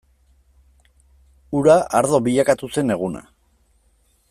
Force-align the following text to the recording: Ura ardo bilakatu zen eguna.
Ura 1.59 1.77
ardo 1.99 2.21
bilakatu 2.29 2.71
zen 2.79 2.95
eguna. 2.97 3.23